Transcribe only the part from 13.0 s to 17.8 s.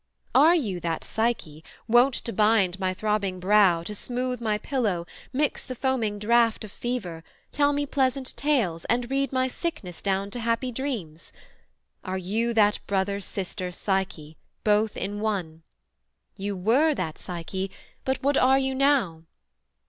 sister Psyche, both in one? You were that Psyche,